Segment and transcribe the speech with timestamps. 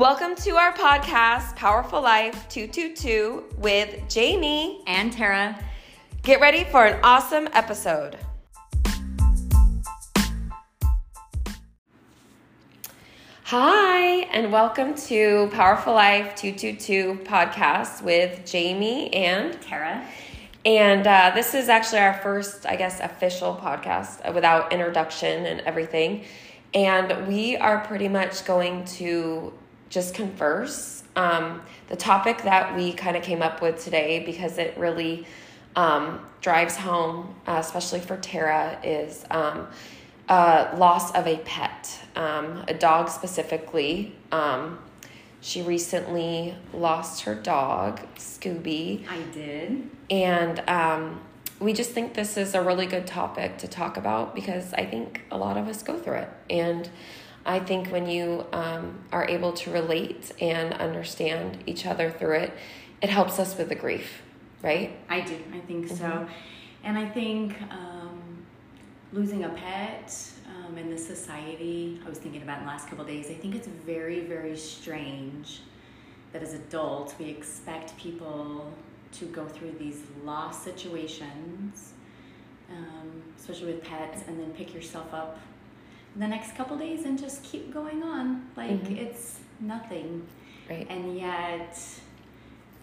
[0.00, 5.62] Welcome to our podcast, Powerful Life 222, with Jaime and Taira.
[6.22, 8.16] Get ready for an awesome episode.
[13.42, 20.08] Hi, and welcome to Powerful Life 222 podcast with Jaime and Taira.
[20.64, 26.24] And uh, this is actually our first, I guess, official podcast without introduction and everything.
[26.72, 29.52] And we are pretty much going to
[29.90, 31.02] just converse.
[31.16, 35.26] Um, the topic that we kind of came up with today, because it really
[35.76, 39.66] um, drives home, uh, especially for Taira, is um,
[40.28, 44.14] uh, loss of a pet, um, a dog specifically.
[44.32, 44.78] Um,
[45.40, 49.06] she recently lost her dog, Scooby.
[49.08, 49.90] I did.
[50.10, 51.20] And um,
[51.58, 55.22] we just think this is a really good topic to talk about because I think
[55.30, 56.28] a lot of us go through it.
[56.48, 56.88] And
[57.46, 62.52] I think when you um, are able to relate and understand each other through it,
[63.00, 64.22] it helps us with the grief,
[64.62, 64.96] right?
[65.08, 65.36] I do.
[65.54, 65.96] I think mm-hmm.
[65.96, 66.28] so.
[66.84, 68.44] And I think um,
[69.12, 70.14] losing a pet
[70.46, 73.54] um, in this society, I was thinking about in the last couple days, I think
[73.54, 75.60] it's very, very strange
[76.32, 78.72] that as adults we expect people
[79.12, 81.94] to go through these loss situations,
[82.70, 85.38] um, especially with pets, and then pick yourself up
[86.16, 88.96] the next couple days and just keep going on like mm-hmm.
[88.96, 90.26] it's nothing
[90.68, 91.78] right and yet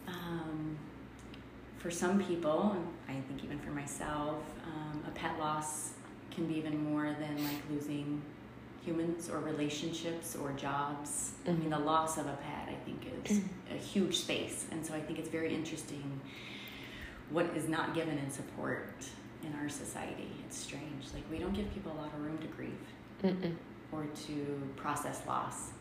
[0.07, 0.77] um,
[1.77, 2.75] for some people
[3.09, 5.91] i think even for myself um, a pet loss
[6.31, 8.21] can be even more than like losing
[8.85, 11.51] humans or relationships or jobs mm-hmm.
[11.51, 11.85] i mean the mm-hmm.
[11.85, 13.75] loss of a pet i think is mm-hmm.
[13.75, 16.19] a huge space and so i think it's very interesting
[17.29, 18.95] what is not given in support
[19.43, 22.47] in our society it's strange like we don't give people a lot of room to
[22.47, 22.71] grieve
[23.23, 23.55] Mm-mm.
[23.91, 25.71] or to process loss.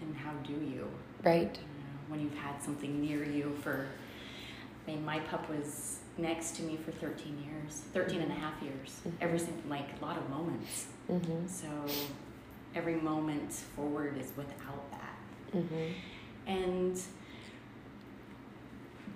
[0.00, 0.88] And how do you?
[1.22, 1.58] Right.
[2.08, 3.86] when you've had something near you for,
[4.86, 8.60] I mean, my pup was next to me for 13 years, 13 and a half
[8.62, 9.00] years.
[9.06, 9.16] Mm-hmm.
[9.20, 10.86] Every single, like, a lot of moments.
[11.10, 11.46] Mm-hmm.
[11.46, 11.68] So
[12.74, 15.56] every moment forward is without that.
[15.56, 15.92] Mm-hmm.
[16.46, 17.00] And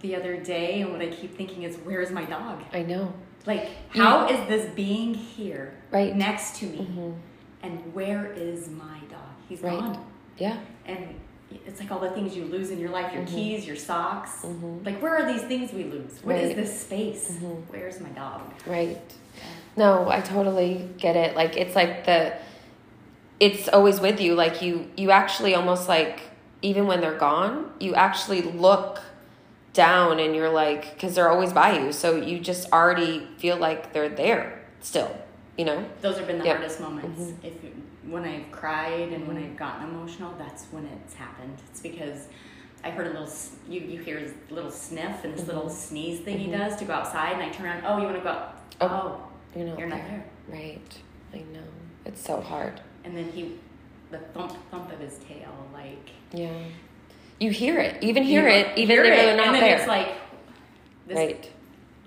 [0.00, 2.62] the other day, and what I keep thinking is, where is my dog?
[2.72, 3.12] I know.
[3.46, 6.14] Like, how is this being here right.
[6.14, 7.14] next to me?
[7.64, 9.20] And where is my dog?
[9.48, 9.78] He's right.
[9.78, 10.04] gone.
[10.36, 10.58] Yeah.
[10.84, 11.18] And
[11.50, 13.34] it's like all the things you lose in your life your mm-hmm.
[13.34, 14.42] keys, your socks.
[14.42, 14.84] Mm-hmm.
[14.84, 16.20] Like, where are these things we lose?
[16.22, 16.44] What right.
[16.44, 17.30] is this space?
[17.30, 17.72] Mm-hmm.
[17.72, 18.42] Where's my dog?
[18.66, 19.00] Right.
[19.36, 19.42] Yeah.
[19.76, 21.34] No, I totally get it.
[21.34, 22.36] Like, it's like the,
[23.40, 24.34] it's always with you.
[24.34, 26.20] Like, you, you actually almost like,
[26.60, 29.00] even when they're gone, you actually look
[29.72, 31.92] down and you're like, because they're always by you.
[31.92, 35.16] So you just already feel like they're there still
[35.56, 35.84] you know?
[36.00, 36.56] Those have been the yep.
[36.56, 37.20] hardest moments.
[37.20, 37.46] Mm-hmm.
[37.46, 37.54] if
[38.10, 41.58] when i've cried and when i've gotten emotional that's when it's happened.
[41.70, 42.28] It's because
[42.82, 43.32] i heard a little
[43.68, 45.50] you, you hear his little sniff and this mm-hmm.
[45.50, 46.52] little sneeze thing mm-hmm.
[46.52, 48.58] he does to go outside and i turn around oh you want to go out?
[48.80, 50.24] oh, oh you know you're not there.
[50.48, 50.98] right.
[51.32, 51.60] I know.
[52.04, 52.80] It's so hard.
[53.04, 53.54] And then he
[54.10, 56.64] the thump thump of his tail like yeah.
[57.40, 58.02] You hear it.
[58.02, 59.78] Even hear it even if they're not and then there.
[59.78, 60.08] it's like
[61.06, 61.50] this, right.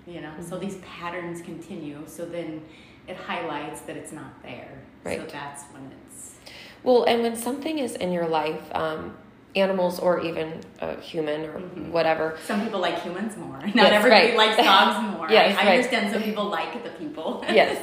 [0.06, 0.32] you know?
[0.40, 0.64] So mm-hmm.
[0.64, 2.02] these patterns continue.
[2.06, 2.62] So then
[3.08, 4.82] it highlights that it's not there.
[5.04, 5.20] Right.
[5.20, 6.34] So that's when it's.
[6.82, 9.16] Well, and when something is in your life, um,
[9.56, 11.90] animals or even a human or mm-hmm.
[11.90, 12.38] whatever.
[12.44, 13.58] Some people like humans more.
[13.60, 14.36] Not yes, everybody right.
[14.36, 15.30] likes dogs more.
[15.30, 15.76] yes, I, I right.
[15.76, 17.44] understand some people like the people.
[17.48, 17.82] yes.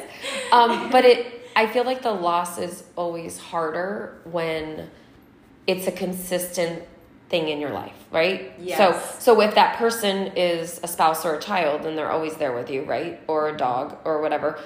[0.51, 4.89] Um, but it, I feel like the loss is always harder when
[5.67, 6.83] it's a consistent
[7.29, 8.53] thing in your life, right?
[8.59, 8.77] Yes.
[8.77, 12.53] So so if that person is a spouse or a child, then they're always there
[12.53, 13.19] with you, right?
[13.27, 14.59] Or a dog or whatever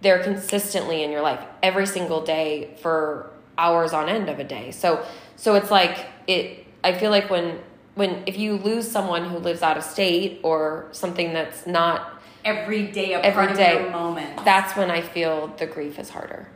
[0.00, 4.70] they're consistently in your life every single day for hours on end of a day.
[4.70, 5.04] So
[5.36, 7.58] so it's like it I feel like when
[7.94, 12.86] when if you lose someone who lives out of state or something that's not every
[12.86, 14.44] day a every part day, of your moment.
[14.44, 16.48] That's when I feel the grief is harder.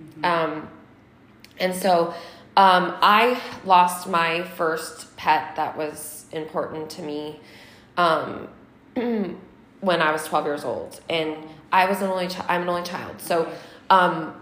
[0.00, 0.24] Mm-hmm.
[0.24, 0.68] Um
[1.58, 2.14] and so
[2.56, 7.40] um I lost my first pet that was important to me
[7.98, 8.48] um
[8.94, 11.36] when I was 12 years old and
[11.76, 12.46] I was an only child.
[12.48, 13.52] I'm an only child, so
[13.90, 14.34] um,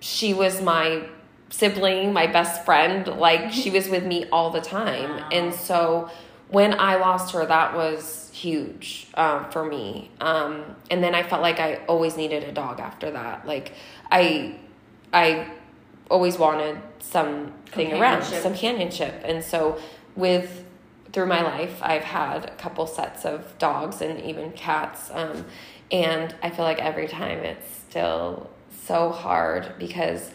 [0.00, 1.06] she was my
[1.50, 3.06] sibling, my best friend.
[3.06, 5.28] Like she was with me all the time, wow.
[5.30, 6.10] and so
[6.48, 10.10] when I lost her, that was huge um, for me.
[10.20, 13.46] Um, and then I felt like I always needed a dog after that.
[13.46, 13.74] Like
[14.10, 14.56] I,
[15.12, 15.48] I
[16.10, 19.78] always wanted something around, some companionship, and so
[20.16, 20.64] with
[21.12, 25.10] through my life, I've had a couple sets of dogs and even cats.
[25.12, 25.44] Um,
[25.90, 28.50] and I feel like every time it's still
[28.84, 30.30] so hard because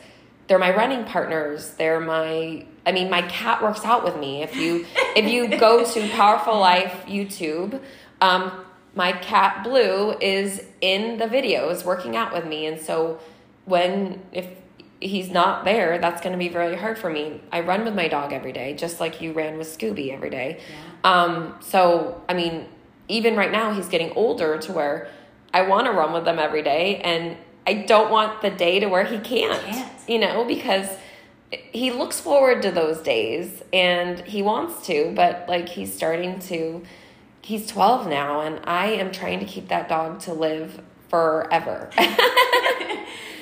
[0.47, 1.71] they're my running partners.
[1.71, 4.43] They're my I mean, my cat works out with me.
[4.43, 4.85] If you
[5.15, 7.81] if you go to Powerful Life YouTube,
[8.21, 8.51] um,
[8.93, 13.19] my cat Blue is in the videos working out with me, and so
[13.65, 14.47] when if
[15.05, 17.41] he's not there, that's going to be very hard for me.
[17.51, 20.59] I run with my dog every day, just like you ran with Scooby every day.
[21.03, 21.23] Yeah.
[21.23, 22.67] Um, so I mean,
[23.07, 25.07] even right now, he's getting older to where
[25.53, 27.37] I want to run with them every day, and
[27.67, 29.61] I don't want the day to where he can't.
[29.61, 30.09] Can't.
[30.09, 30.87] You know, because
[31.51, 36.83] he looks forward to those days and he wants to, but like he's starting to.
[37.41, 41.91] He's 12 now, and I am trying to keep that dog to live forever.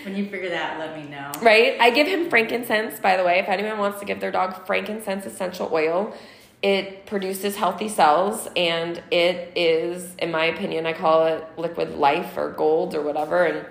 [0.04, 1.32] When you figure that, out, let me know.
[1.42, 1.80] Right?
[1.80, 3.40] I give him frankincense, by the way.
[3.40, 6.14] If anyone wants to give their dog frankincense essential oil,
[6.62, 12.38] it produces healthy cells and it is, in my opinion, I call it liquid life
[12.38, 13.46] or gold or whatever.
[13.46, 13.66] And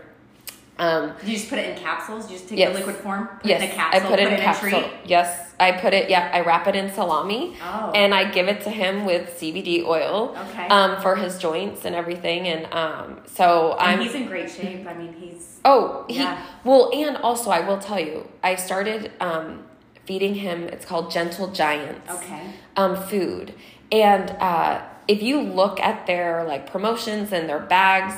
[0.79, 2.31] um, you just put it in capsules?
[2.31, 2.73] You just take Yes.
[2.73, 4.85] the liquid form, put yes, it in a capsule, I put it in a capsule.
[5.05, 6.09] Yes, I put it.
[6.11, 7.93] Yeah, I wrap it in salami, Oh.
[7.95, 10.37] and I give it to him with CBD oil.
[10.51, 10.67] Okay.
[10.69, 14.01] Um, for his joints and everything, and um, so And I'm.
[14.01, 14.87] he's in great shape.
[14.87, 16.39] I mean, he's Oh, he Yeah.
[16.65, 19.65] well, and also I will tell you, I started um,
[20.07, 20.65] feeding him.
[20.69, 22.11] It's called Gentle Giants.
[22.11, 22.43] okay.
[22.77, 23.53] Um, food,
[23.93, 28.15] and uh, if you look at their like promotions and their bags,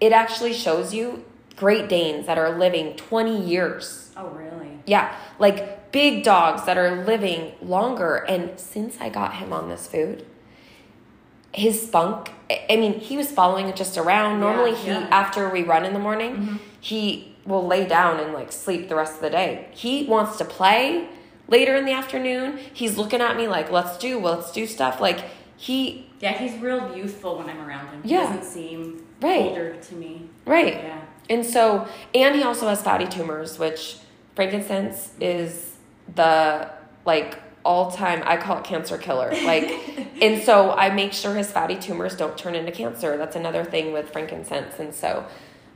[0.00, 1.24] it actually shows you
[1.56, 4.10] Great Danes that are living twenty years.
[4.16, 4.78] Oh, really?
[4.86, 8.16] Yeah, like big dogs that are living longer.
[8.16, 10.26] And since I got him on this food,
[11.52, 14.40] his spunk, I- mean, he was following it just around.
[14.40, 15.08] Normally, he, yeah.
[15.10, 16.56] after we run in the morning, mm-hmm.
[16.80, 19.68] he will lay down and like sleep the rest of the day.
[19.72, 21.08] He wants to play
[21.48, 22.58] later in the afternoon.
[22.72, 25.00] He's looking at me like, let's do, let's do stuff.
[25.00, 25.24] Like,
[25.56, 28.02] he, Yeah, he's real youthful when I'm around him.
[28.02, 28.26] He Yeah.
[28.26, 29.42] doesn't seem Right.
[29.42, 30.28] older to me.
[30.44, 30.74] right.
[30.74, 30.98] Yeah.
[31.28, 33.96] And so, and he also has fatty tumors, which
[34.34, 35.76] frankincense is
[36.14, 36.70] the
[37.04, 39.30] like all time, I call it cancer killer.
[39.44, 39.68] Like,
[40.22, 43.16] and so I make sure his fatty tumors don't turn into cancer.
[43.16, 44.78] That's another thing with frankincense.
[44.78, 45.26] And so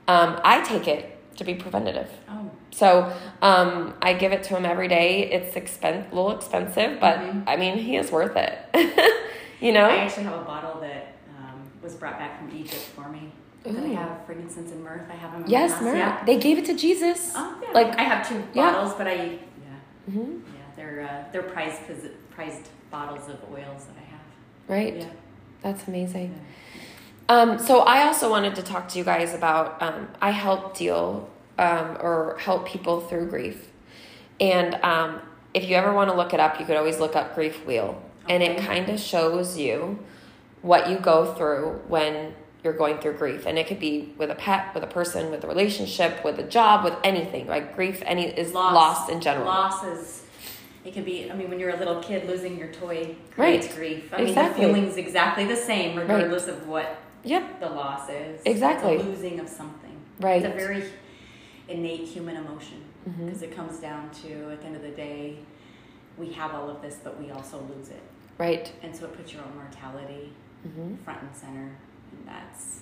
[0.06, 2.08] um, I take it to be preventative.
[2.28, 3.12] Oh, So
[3.42, 5.30] um, I give it to him every day.
[5.32, 7.44] It's expen- a little expensive, but Mhm.
[7.48, 8.58] I mean, he is worth it.
[9.60, 9.86] you know?
[9.86, 13.32] I actually have a bottle that um, was brought back from Egypt for me.
[13.64, 13.94] That I Ooh.
[13.94, 15.06] have frankincense and myrrh.
[15.10, 15.84] I have them Yes, my house.
[15.84, 15.98] Mary.
[15.98, 16.24] Yeah.
[16.24, 17.32] They gave it to Jesus.
[17.36, 17.72] Oh, yeah.
[17.72, 18.72] Like- I have two Yeah.
[18.72, 21.80] bottles, but I yeah hmm yeah they're uh, they're prized
[22.34, 24.20] prized bottles of oils that I have.
[24.68, 24.96] Right?
[24.96, 25.04] Yeah.
[25.62, 26.40] That's amazing.
[27.28, 31.28] Um, so I also wanted to talk to you guys about um, I help deal
[31.58, 33.68] um, or help people through grief,
[34.40, 35.20] and um,
[35.54, 38.02] if you ever want to look it up, you could always look up Grief Wheel,
[38.28, 39.98] and it kind of shows you
[40.62, 44.34] what you go through when you're going through grief, and it could be with a
[44.34, 47.46] pet, with a person, with a relationship, with a job, with anything.
[47.46, 49.46] Like grief, any is loss, in general.
[49.46, 50.22] Loss is.
[50.84, 51.30] It could be.
[51.30, 53.60] I mean, when you're a little kid, losing your toy Right.
[53.60, 54.12] creates grief.
[54.12, 54.66] I mean, Exactly.
[54.66, 57.60] the feeling's exactly the same, regardless of what Yep.
[57.60, 58.40] the loss is.
[58.46, 58.94] Exactly.
[58.94, 59.96] It's a losing of something.
[60.20, 60.42] Right.
[60.42, 60.84] It's a very
[61.68, 62.82] innate human emotion
[63.24, 65.36] because it comes down to at the end of the day,
[66.18, 68.02] we have all of this, but we also lose it,
[68.38, 68.70] Right.
[68.82, 70.32] and so it puts your own mortality
[70.62, 71.70] hmm front and center,
[72.26, 72.80] that's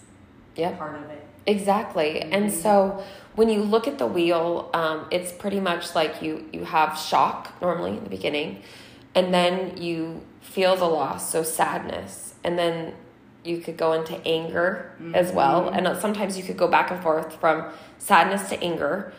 [0.56, 0.78] Yep.
[0.78, 1.24] part of it.
[1.46, 2.20] Exactly.
[2.20, 2.50] And Mhm.
[2.50, 3.02] so
[3.34, 7.52] when you look at the wheel, um, it's pretty much like you you have shock
[7.62, 8.62] normally in the beginning,
[9.14, 12.92] and then you feel the loss, so sadness, and then
[13.44, 15.86] you could go into anger as well, Mhm.
[15.88, 17.64] and sometimes you could go back and forth from
[17.98, 19.12] sadness to anger,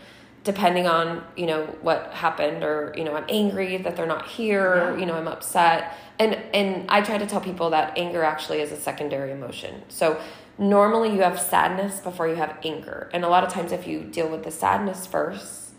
[0.43, 4.91] depending on you know what happened, or you know I'm angry that they're not here,
[4.91, 4.97] Yeah.
[4.99, 8.71] you know I'm upset, and and I try to tell people that anger actually is
[8.71, 10.19] a secondary emotion, so
[10.57, 13.09] normally you have sadness before you have anger.
[13.13, 15.71] And a lot of times, if you deal with the sadness first,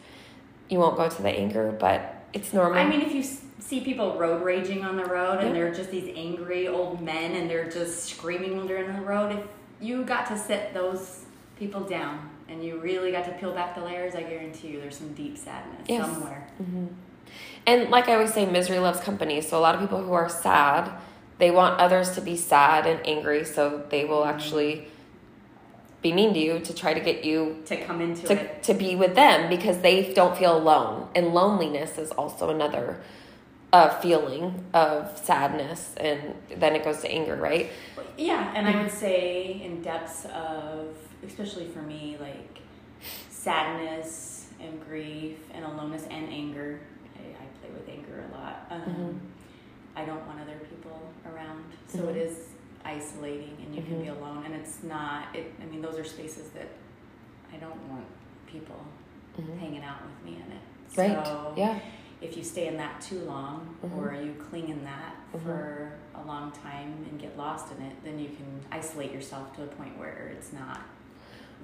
[0.70, 2.78] you won't go to the anger, but it's normal.
[2.78, 5.46] I mean, if you see people road raging on the road Yeah.
[5.46, 9.02] and they're just these angry old men and they're just screaming when they're in the
[9.02, 9.44] road, if
[9.80, 11.24] you got to sit those
[11.58, 14.96] people down and you really got to peel back the layers, I guarantee you there's
[14.96, 16.06] some deep sadness Yes.
[16.10, 16.46] somewhere.
[16.56, 16.86] hmm
[17.66, 19.40] And like I always say, misery loves company.
[19.40, 20.90] So a lot of people who are sad,
[21.38, 24.88] they want others to be sad and angry, so they will actually
[26.02, 28.62] be mean to you to try to get you To come into to, it.
[28.62, 31.08] to be with them because they don't feel alone.
[31.14, 33.00] And loneliness is also another
[33.72, 37.70] uh, feeling of sadness, and then it goes to anger, right?
[38.16, 40.88] Yeah, and I would say in depths of,
[41.24, 42.60] especially for me, like
[43.30, 46.80] sadness and grief and aloneness and anger.
[47.72, 48.66] With anger a lot.
[48.70, 49.18] Um, Mhm.
[49.96, 52.10] I don't want other people around, so Mhm.
[52.10, 52.48] it is
[52.84, 54.18] isolating, and you can be Mhm.
[54.18, 54.42] alone.
[54.44, 55.34] And it's not.
[55.34, 55.52] It.
[55.62, 56.68] I mean, those are spaces that
[57.52, 58.06] I don't want
[58.46, 58.80] people
[59.38, 59.58] Mhm.
[59.58, 60.62] hanging out with me in it.
[60.96, 61.26] Right.
[61.26, 61.78] So Yeah.
[62.20, 63.96] if you stay in that too long Mhm.
[63.98, 68.18] or you cling in that for a long time and get lost in it, then
[68.18, 70.80] you can isolate yourself to a point where it's not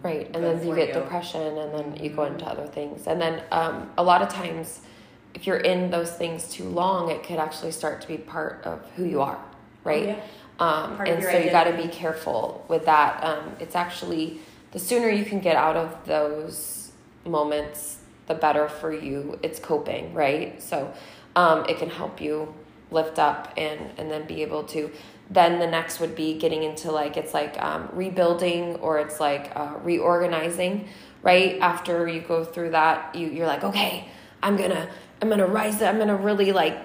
[0.02, 3.42] Right, and then you get depression, and then you go into other things, and then
[3.50, 4.82] um, a lot of times,
[5.36, 8.80] if you're in those things too long, it could actually start to be part of
[8.96, 9.38] who you are,
[9.84, 10.08] right?
[10.08, 10.20] Oh, yeah.
[10.58, 13.22] Um, and so you got to be careful with that.
[13.22, 14.40] Um, it's actually
[14.72, 16.90] the sooner you can get out of those
[17.26, 19.38] moments, the better for you.
[19.42, 20.60] It's coping, right?
[20.62, 20.94] So
[21.36, 22.54] um, it can help you
[22.90, 24.90] lift up and and then be able to.
[25.28, 29.52] Then the next would be getting into like it's like um, rebuilding or it's like
[29.54, 30.88] uh, reorganizing,
[31.22, 31.58] right?
[31.60, 34.08] After you go through that, you you're like, okay,
[34.42, 34.88] I'm gonna
[35.22, 35.80] I'm gonna rise.
[35.82, 35.92] up.
[35.92, 36.76] I'm gonna really like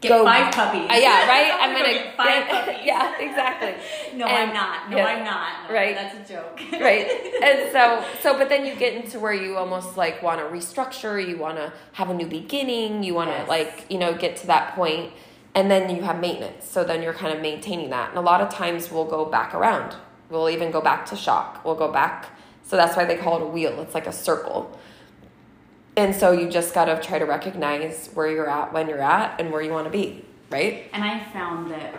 [0.00, 0.90] Get go five puppies.
[0.90, 1.52] uh, yeah, right.
[1.58, 2.80] I'm Go gonna get five puppies.
[2.84, 3.74] yeah, exactly.
[4.16, 4.90] No, And- I'm not.
[4.90, 5.68] No, yeah, I'm not.
[5.68, 5.94] No, right.
[5.94, 6.58] That's a joke.
[6.80, 7.06] right
[7.42, 11.26] and so so but then you get into where you almost like want to restructure
[11.26, 13.48] you want to have a new beginning you want to Yes.
[13.48, 15.12] like you know get to that point
[15.54, 18.40] and then you have maintenance so then you're kind of maintaining that and a lot
[18.40, 19.94] of times we'll go back around
[20.30, 22.30] we'll even go back to shock we'll go back
[22.62, 24.78] so that's why they call it a wheel it's like a circle
[25.96, 29.40] and so you just got to try to recognize where you're at when you're at
[29.40, 31.94] and where you want to be right And I found that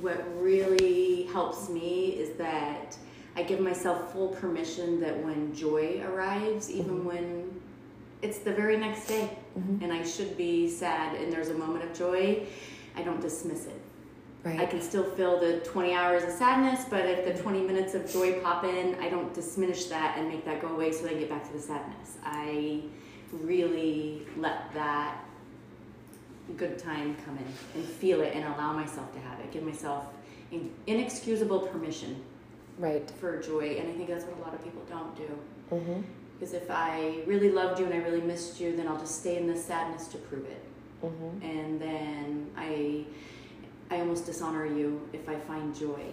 [0.00, 2.96] what really helps me is that
[3.36, 7.04] I give myself full permission that when joy arrives, even Mhm.
[7.04, 7.60] when
[8.22, 9.82] it's the very next day Mhm.
[9.82, 12.42] and I should be sad and there's a moment of joy,
[12.96, 13.80] I don't dismiss it.
[14.44, 14.60] Right.
[14.60, 18.10] I can still feel the 20 hours of sadness, but if the 20 minutes of
[18.10, 21.28] joy pop in, I don't diminish that and make that go away so I get
[21.28, 22.16] back to the sadness.
[22.24, 22.82] I
[23.32, 25.18] really let that
[26.56, 29.52] good time come in and feel it and allow myself to have it.
[29.52, 30.04] Give myself
[30.50, 32.22] in- inexcusable permission
[32.78, 35.38] right for joy, and I think that's what a lot of people don't do.
[35.70, 36.00] mm-hmm.
[36.38, 39.36] Because if I really loved you and I really missed you, then I'll just stay
[39.36, 40.64] in the sadness to prove it
[41.02, 41.42] Mm-hmm.
[41.42, 43.06] and then I
[43.90, 46.04] I almost dishonor you if I find joy.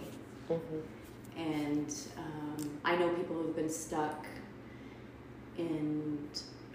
[0.50, 1.40] Mm-hmm.
[1.40, 4.26] And um, I know people who've been stuck
[5.58, 6.18] in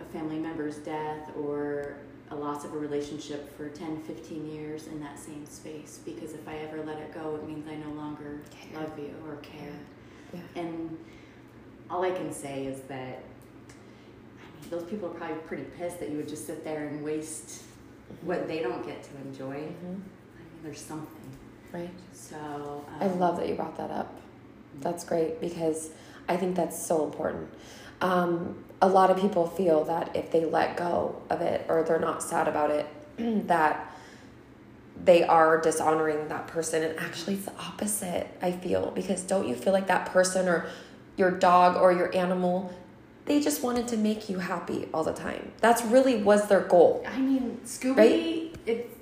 [0.03, 1.95] a family member's death or
[2.31, 6.47] a loss of a relationship for 10, 15 years in that same space because if
[6.47, 8.81] I ever let it go, it means I no longer Care.
[8.81, 9.73] love you or care.
[10.33, 10.61] Yeah.
[10.61, 10.97] And
[11.89, 13.23] all I can say is that
[14.39, 17.03] I mean, those people are probably pretty pissed that you would just sit there and
[17.03, 17.63] waste
[18.21, 19.55] what they don't get to enjoy.
[19.55, 19.85] Mm-hmm.
[19.85, 19.99] I mean,
[20.63, 21.31] there's something.
[21.71, 24.19] right So um, I love that you brought that up.
[24.79, 25.91] That's great because
[26.27, 27.49] I think that's so important.
[28.01, 31.99] Um, a lot of people feel that if they let go of it or they're
[31.99, 32.85] not sad about it,
[33.47, 33.89] that
[35.05, 36.83] they are dishonoring that person.
[36.83, 40.67] And actually, it's the opposite, I feel, because don't you feel like that person or
[41.15, 42.73] your dog or your animal,
[43.23, 45.53] they just wanted to make you happy all the time?
[45.61, 47.05] That's really was their goal.
[47.07, 48.55] I mean, Scooby, Right?
[48.65, 48.93] it's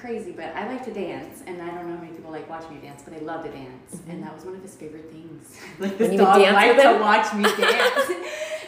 [0.00, 2.68] crazy, but I like to dance, and I don't know how many people like watch
[2.70, 4.10] me dance, but I love to dance, Mhm.
[4.12, 5.56] and that was one of his favorite things.
[5.78, 8.10] like this dog liked to watch me dance.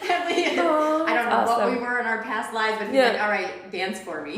[0.04, 3.08] I don't know that's what we were in our past lives, but he's Yeah.
[3.10, 4.34] like, "All right, dance for me."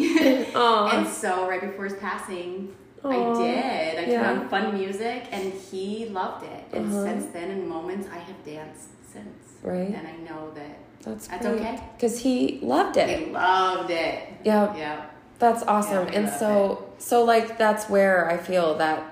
[0.54, 2.74] And so, right before his passing,
[3.04, 3.08] Aw.
[3.10, 3.98] I did.
[3.98, 4.22] I Yeah.
[4.22, 6.64] turned on fun music, and he loved it.
[6.72, 7.04] And Uh-huh.
[7.04, 9.58] since then, in moments, I have danced since.
[9.62, 9.88] Right.
[9.88, 11.78] And I know that That's That's okay.
[11.96, 13.08] Because he loved it.
[13.18, 14.20] he loved it.
[14.42, 15.00] Yeah, Yeah.
[15.38, 16.08] That's awesome.
[16.08, 19.02] Yeah, and so, so like that's where I feel that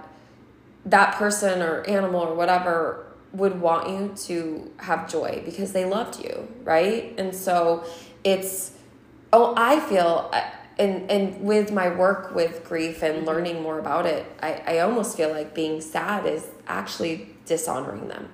[0.87, 6.23] that person or animal or whatever would want you to have joy because they loved
[6.23, 7.15] you, right?
[7.19, 7.85] And so
[8.25, 8.73] it's
[9.33, 10.43] oh, I feel uh,
[10.79, 13.27] and and with my work with grief and Mhm.
[13.27, 18.29] learning more about it, I I almost feel like being sad is actually dishonoring them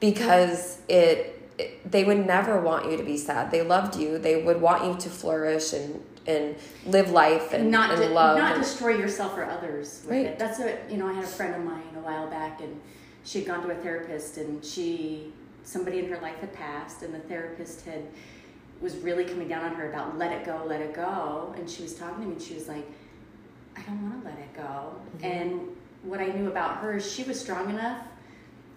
[0.00, 3.50] because it, it they would never want you to be sad.
[3.50, 4.18] They loved you.
[4.18, 6.56] They would want you to flourish and and
[6.86, 8.38] live life and, not and de- love.
[8.38, 10.26] not and- destroy yourself or others with Right.
[10.26, 10.38] it.
[10.38, 11.06] That's what you know.
[11.08, 12.80] I had a friend of mine a while back, and
[13.24, 15.32] she'd gone to a therapist, and she
[15.64, 18.02] somebody in her life had passed, and the therapist had
[18.80, 21.82] was really coming down on her about let it go, let it go, and she
[21.82, 22.86] was talking to me, and she was like,
[23.76, 25.24] I don't want to let it go, Mhm.
[25.24, 25.60] and
[26.02, 27.98] what I knew about her is she was strong enough.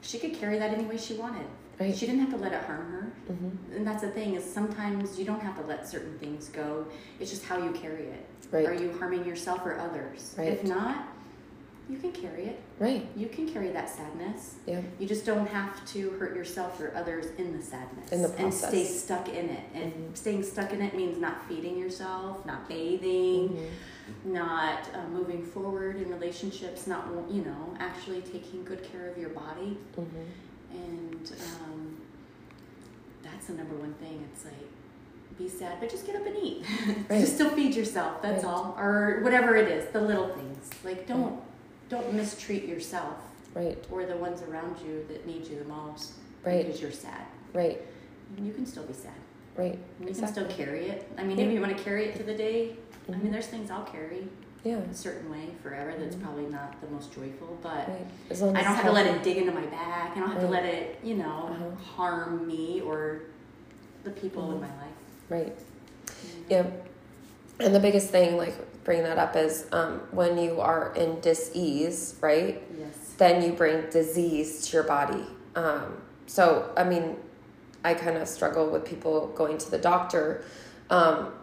[0.01, 1.45] She could carry that any way she wanted.
[1.79, 1.95] Right.
[1.95, 3.11] She didn't have to let it harm her.
[3.33, 3.75] Mhm.
[3.77, 6.85] And that's the thing is sometimes you don't have to let certain things go.
[7.19, 8.25] It's just how you carry it.
[8.51, 8.67] Right.
[8.67, 10.35] Are you harming yourself or others?
[10.37, 10.49] Right.
[10.53, 11.07] If not,
[11.89, 12.59] you can carry it.
[12.79, 13.05] Right.
[13.15, 14.55] You can carry that sadness.
[14.67, 14.81] Yeah.
[14.99, 18.11] You just don't have to hurt yourself or others in the sadness.
[18.11, 18.63] In the process.
[18.71, 19.63] And stay stuck in it.
[19.73, 20.15] And Mhm.
[20.17, 24.31] staying stuck in it means not feeding yourself, not bathing, Mhm.
[24.31, 29.29] not uh, moving forward in relationships, not, you know, actually taking good care of your
[29.31, 29.77] body.
[29.97, 30.05] Mhm.
[30.73, 31.31] And
[31.65, 31.97] um,
[33.23, 34.27] that's the number one thing.
[34.33, 34.53] It's like
[35.37, 36.63] be sad, but just get up and eat.
[37.09, 37.21] Right.
[37.21, 38.21] just still feed yourself.
[38.21, 38.51] That's Right.
[38.53, 39.91] all, or whatever it is.
[39.91, 40.69] The little things.
[40.83, 41.41] Like don't
[41.89, 43.15] don't mistreat yourself
[43.53, 43.77] Right.
[43.91, 46.13] or the ones around you that need you the most
[46.43, 46.65] Right.
[46.65, 47.25] because you're sad.
[47.53, 47.81] Right.
[48.37, 49.11] You can still be sad.
[49.55, 49.77] Right.
[49.99, 50.43] You Exactly.
[50.43, 51.07] can still carry it.
[51.17, 51.45] I mean, Yeah.
[51.45, 52.75] if you want to carry it to the day,
[53.07, 53.23] I Mhm.
[53.23, 54.27] mean, there's things I'll carry
[54.63, 54.77] Yeah.
[54.77, 55.93] a certain way forever.
[55.99, 56.23] That's Mhm.
[56.23, 57.87] probably not the most joyful, but.
[57.89, 58.07] Right.
[58.29, 60.15] As long I don't have to let it dig into my back.
[60.15, 61.75] I don't have to let it, you know, Uh-huh.
[61.95, 63.23] harm me or
[64.05, 64.61] the people in Mhm.
[64.61, 64.93] my life.
[65.29, 65.57] Right.
[66.49, 66.65] you know?
[67.59, 67.65] Yeah.
[67.65, 68.53] And the biggest thing, like
[68.83, 72.61] bringing that up, is um, when you are in dis-ease, right?
[72.77, 73.13] Yes.
[73.17, 75.25] Then you bring disease to your body.
[75.55, 77.17] Um, so, I mean,
[77.85, 80.43] I kind of struggle with people going to the doctor,
[80.89, 81.33] um,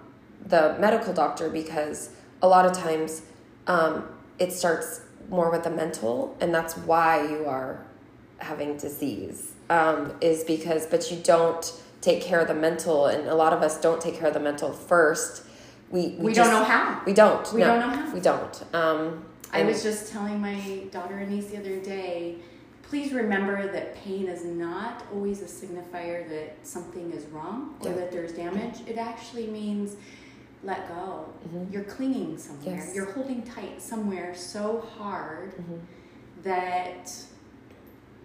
[0.47, 2.11] the medical doctor, because
[2.43, 3.23] a lot of times
[3.67, 4.05] um,
[4.39, 7.85] it starts more with the mental, and that's why you are
[8.39, 9.53] having disease.
[9.69, 13.63] Um, is because, but you don't take care of the mental, and a lot of
[13.63, 15.45] us don't take care of the mental first.
[15.91, 17.03] We We, just- don't know how.
[17.05, 17.53] We don't.
[17.53, 18.13] We no, don't know how.
[18.15, 18.65] We don't.
[18.75, 22.37] Um, I was just telling my daughter and niece the other day,
[22.83, 27.97] please remember that pain is not always a signifier that something is wrong or Yeah.
[27.97, 28.79] that there's damage.
[28.87, 29.97] It actually means
[30.63, 31.27] let go.
[31.49, 31.73] Mhm.
[31.73, 32.77] You're clinging somewhere.
[32.77, 32.95] Yes.
[32.95, 35.81] You're holding tight somewhere so hard Mhm.
[36.43, 37.13] that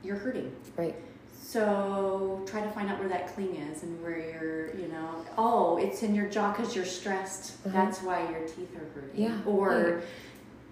[0.03, 0.53] you're hurting.
[0.77, 0.95] Right.
[1.41, 5.77] So try to find out where that cling is and where you're, you know, oh,
[5.77, 7.53] it's in your jaw because you're stressed.
[7.65, 7.71] Uh-huh.
[7.71, 9.21] That's why your teeth are hurting.
[9.21, 10.01] Yeah, Or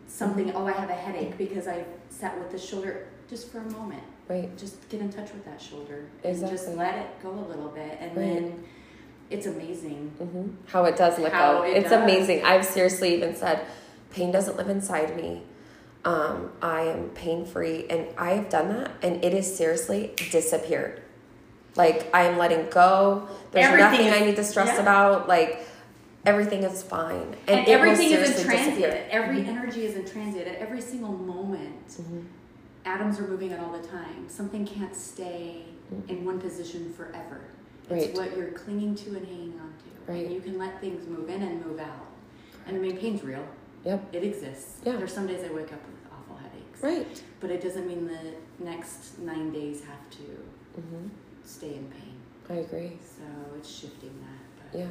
[0.08, 3.70] something, oh, I have a headache because I sat with the shoulder just for a
[3.72, 4.04] moment.
[4.28, 4.56] Right.
[4.58, 7.98] Just get in touch with that shoulder and just let it go a little bit.
[8.00, 8.34] And Right.
[8.36, 8.64] then
[9.34, 10.10] it's amazing.
[10.20, 11.64] hmm How it does let How go.
[11.64, 12.02] it it's does.
[12.04, 12.44] amazing.
[12.46, 13.66] I've seriously even said,
[14.12, 15.42] pain doesn't live inside me.
[16.06, 21.02] Um, I am pain free, and I have done that, and it is seriously disappeared.
[21.76, 23.28] Like I am letting go.
[23.52, 24.82] There's Everything nothing I need to stress yeah.
[24.82, 25.28] about.
[25.28, 25.66] Like
[26.26, 29.08] everything is fine, And, will everything is in transit.
[29.10, 29.48] Every Mhm.
[29.48, 30.48] energy is in transit.
[30.48, 32.26] At every single moment, Mhm.
[32.86, 34.28] atoms are moving at all the time.
[34.28, 36.10] Something can't stay Mhm.
[36.10, 37.42] in one position forever.
[37.90, 38.04] Right.
[38.04, 40.12] It's what you're clinging to and hanging on to.
[40.12, 40.26] Right.
[40.26, 42.08] And you can let things move in and move out.
[42.68, 43.46] And I mean, pain's real.
[43.86, 44.14] Yep.
[44.14, 44.80] It exists.
[44.86, 44.96] Yeah.
[44.96, 46.82] There's some days I wake up with awful headaches.
[46.82, 47.22] Right.
[47.42, 51.08] But it doesn't mean the next nine days have to hmm
[51.46, 52.14] stay in pain.
[52.50, 52.98] I agree.
[53.02, 53.24] So
[53.58, 54.72] it's shifting that.
[54.72, 54.88] But Yeah.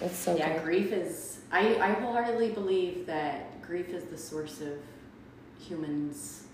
[0.00, 0.64] That's so yeah, good.
[0.64, 1.40] grief is.
[1.52, 4.72] I, I wholeheartedly believe that grief is the source of
[5.58, 6.44] humans'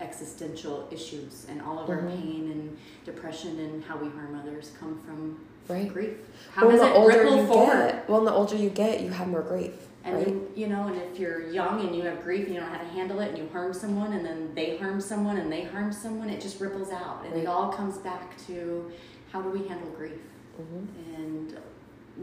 [0.00, 2.08] existential issues, and all of our Mhm.
[2.10, 5.92] pain and depression and how we harm others come from Right.
[5.92, 6.18] grief.
[6.52, 7.90] How well, does it ripple forward?
[7.92, 9.88] get, well, the older you get, you have more grief.
[10.04, 10.24] And right.
[10.26, 12.78] then, you know, and if you're young and you have grief and you don't know
[12.78, 15.62] how to handle it and you harm someone and then they harm someone and they
[15.64, 17.22] harm someone, it just ripples out.
[17.24, 17.42] And Right.
[17.42, 18.90] it all comes back to
[19.32, 20.20] how do we handle grief?
[20.56, 20.84] hmm
[21.16, 21.56] And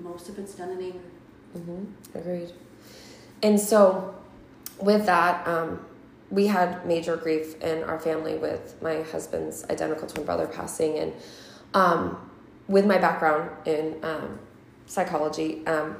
[0.02, 1.00] most of it's done in anger.
[1.58, 2.18] Mm-hmm.
[2.18, 2.52] Agreed.
[3.44, 4.16] And so,
[4.82, 5.80] with that, um,
[6.34, 11.14] we had major grief in our family with my husband's identical twin brother passing, and
[11.76, 12.32] um,
[12.68, 14.40] with my background in um,
[14.88, 15.96] psychology, um,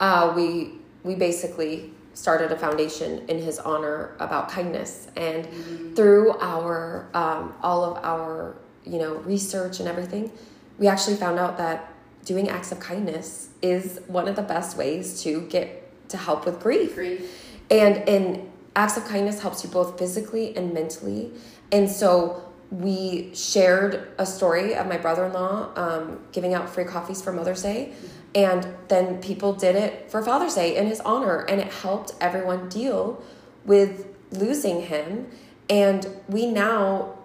[0.00, 5.48] uh, we we basically started a foundation in his honor about kindness, and
[5.96, 10.30] through our um, all of our you know research and everything,
[10.78, 11.90] we actually found out that
[12.26, 15.78] doing acts of kindness is one of the best ways to get
[16.10, 17.50] to help with grief Grief.
[17.70, 21.32] and and acts of kindness helps you both physically and mentally.
[21.70, 27.32] And so we shared a story of my brother-in-law um, giving out free coffees for
[27.32, 27.92] mother's day.
[28.34, 31.40] And then people did it for father's day in his honor.
[31.40, 33.22] And it helped everyone deal
[33.66, 35.26] with losing him.
[35.68, 37.18] And we now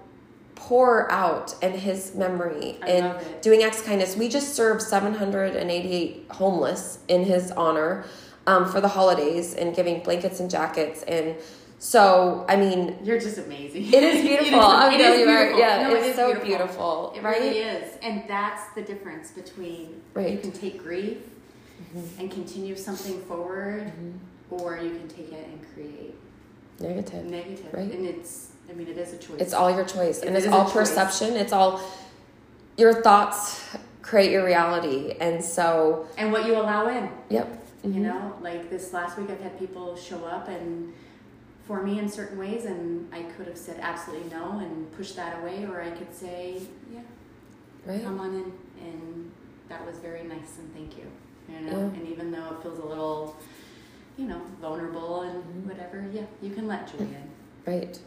[0.55, 4.17] pour out in his memory I and doing acts of kindness.
[4.17, 8.05] We just served 788 homeless in his honor
[8.47, 11.35] um, for the holidays and giving blankets and jackets and
[11.79, 13.93] so i mean You're just amazing.
[13.93, 16.47] it is beautiful i'm It you right yeah No, it it's is so beautiful.
[16.47, 17.93] beautiful, It right really is.
[18.01, 20.31] And that's the difference between Right.
[20.31, 21.17] you can take grief
[21.95, 22.19] Mhm.
[22.19, 24.13] and continue something forward, Mhm.
[24.49, 26.15] or you can take it and create
[26.79, 27.71] negative negative.
[27.71, 27.91] Right.
[27.93, 29.39] And it's, I mean, it is a choice.
[29.39, 30.73] it's all your choice and it's all choice.
[30.73, 31.79] perception it's all
[32.77, 33.61] your thoughts
[34.01, 37.09] create your reality and so and what you allow in.
[37.29, 37.47] yep
[37.87, 38.03] You Mhm.
[38.03, 40.93] know, like this last week, I've had people show up and
[41.65, 45.39] for me in certain ways, and I could have said absolutely no and pushed that
[45.41, 46.61] away, or I could say,
[46.93, 47.01] yeah,
[47.85, 48.53] right come on in,
[48.85, 49.31] and
[49.69, 51.03] that was very nice and thank you.
[51.49, 51.83] You know, Yeah.
[51.99, 53.35] and even though it feels a little,
[54.17, 55.67] you know, vulnerable and Mhm.
[55.67, 57.29] whatever, yeah, you can let joy in.
[57.65, 57.99] right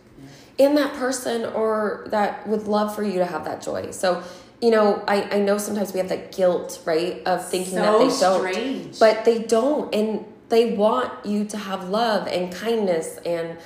[0.58, 0.66] Yeah.
[0.68, 3.90] in that person or that would love for you to have that joy.
[3.90, 4.22] So
[4.60, 7.98] you know, I, I know sometimes we have that guilt, right, of thinking So that
[7.98, 8.52] they don't.
[8.52, 8.98] strange.
[8.98, 9.94] But they don't.
[9.94, 13.58] And they want you to have love and kindness and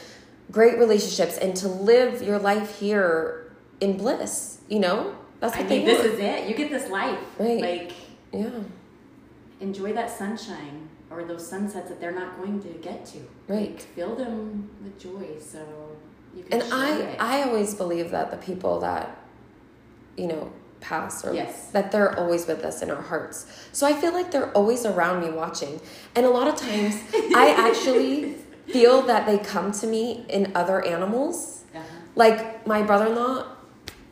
[0.52, 5.16] great relationships and to live your life here in bliss, you know?
[5.40, 6.02] That's I what think want.
[6.02, 6.48] this is it.
[6.48, 7.18] You get this life.
[7.38, 7.60] Right.
[7.60, 7.92] Like
[8.32, 8.50] yeah.
[9.60, 13.18] enjoy that sunshine or those sunsets that they're not going to get to.
[13.48, 13.72] Right.
[13.72, 15.58] Like, fill them with joy so
[16.36, 17.20] you can And I it.
[17.20, 19.18] I always believe that the people that
[20.16, 20.52] you know
[20.84, 21.70] pass or Yes.
[21.72, 23.46] that they're always with us in our hearts.
[23.72, 25.80] So I feel like they're always around me watching.
[26.14, 26.94] And a lot of times
[27.34, 31.64] I actually feel that they come to me in other animals.
[31.74, 31.82] uh-huh.
[32.14, 33.46] Like my brother-in-law,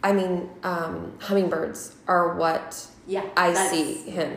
[0.02, 3.24] I mean, um, hummingbirds are what Yeah.
[3.36, 4.32] I see him.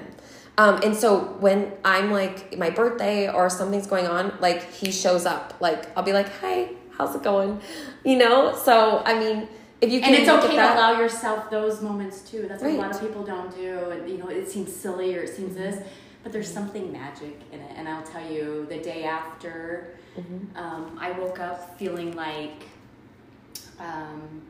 [0.57, 5.25] Um, and so when I'm like my birthday or something's going on, like he shows
[5.25, 5.53] up.
[5.59, 7.59] Like I'll be like, "Hi, how's it going?"
[8.05, 8.55] You know.
[8.55, 9.49] So I mean,
[9.81, 12.45] if you can And it's okay to allow yourself those moments too.
[12.47, 13.89] That's what a lot of people don't do.
[13.91, 15.85] And you know, it seems silly or it seems this,
[16.23, 16.53] but there's Mm-hmm.
[16.55, 17.71] something magic in it.
[17.75, 20.57] And I'll tell you, the day after, Mm-hmm.
[20.57, 22.63] um, I woke up feeling like
[23.79, 24.41] um,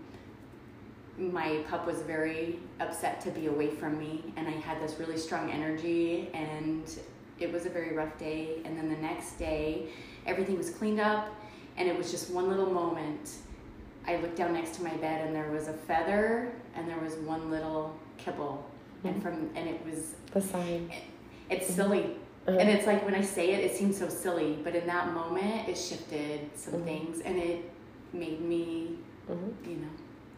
[1.18, 5.18] my pup was very upset to be away from me, and I had this really
[5.18, 6.84] strong energy, and
[7.40, 8.62] it was a very rough day.
[8.66, 9.88] And then the next day,
[10.28, 11.34] everything was cleaned up,
[11.78, 13.32] and it was just one little moment.
[14.08, 17.16] I looked down next to my bed, and there was a feather, and there was
[17.16, 18.66] one little kibble,
[19.04, 20.92] and from and it was the sign.
[21.50, 22.18] it's silly.
[22.48, 22.58] Uh-huh.
[22.60, 25.68] And it's like when I say it, it seems so silly, but in that moment,
[25.68, 26.84] it shifted some Mhm.
[26.86, 27.72] things, and it
[28.14, 29.54] made me, Mhm.
[29.68, 29.90] you know,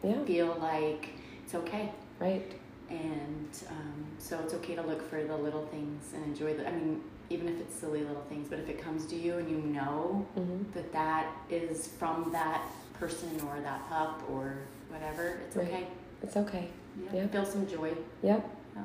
[0.02, 0.24] Yeah.
[0.24, 1.10] feel like
[1.44, 1.92] it's okay.
[2.18, 2.50] Right.
[2.88, 6.66] And um, so it's okay to look for the little things and enjoy the.
[6.66, 9.50] I mean, even if it's silly little things, but if it comes to you and
[9.50, 12.62] you know hmm that that is from that
[12.98, 14.54] person or that pup or
[14.88, 15.68] whatever, it's Right.
[15.68, 15.86] okay.
[16.22, 16.68] It's okay.
[17.12, 17.20] Yeah.
[17.20, 17.26] Yeah.
[17.28, 17.92] Feel some joy.
[18.22, 18.48] Yep.
[18.76, 18.82] Yeah.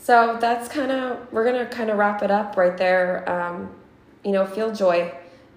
[0.00, 3.28] So that's kind of we're gonna kind of wrap it up right there.
[3.30, 3.70] Um,
[4.24, 5.12] you know, feel joy,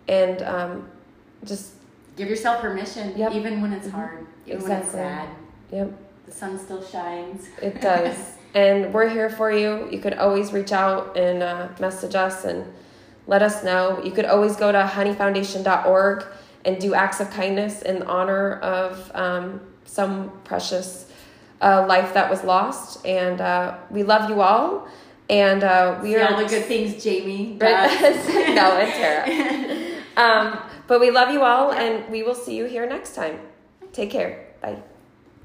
[0.07, 0.87] and um,
[1.43, 1.73] just
[2.17, 3.31] Give yourself permission, Yep.
[3.33, 3.91] even when it's Mhm.
[3.91, 5.29] hard, even when it's sad.
[5.71, 5.89] yep.
[6.25, 7.47] The sun still shines.
[7.61, 8.15] It does.
[8.53, 9.87] and we're here for you.
[9.89, 12.65] You could always reach out and uh, message us and
[13.27, 14.01] let us know.
[14.03, 16.25] You could always go to honeyfoundation.org
[16.65, 21.11] and do acts of kindness in honor of um, some precious
[21.61, 23.05] uh, life that was lost.
[23.05, 24.87] And uh, we love you all.
[25.29, 28.01] And uh, we See are all the good things Jaime Right.
[28.55, 29.87] no, and Taira.
[30.17, 33.39] Um, but we love you all, and we will see you here next time.
[33.93, 34.47] Take care.
[34.61, 34.83] Bye.